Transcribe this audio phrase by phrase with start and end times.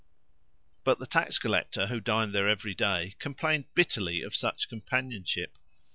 [0.83, 5.59] But the tax collector, who dined there every day, complained bitterly of such companionship.